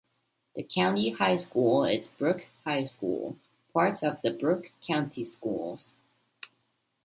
[0.55, 3.37] The county high school is Brooke High School,
[3.71, 5.93] part of Brooke County Schools.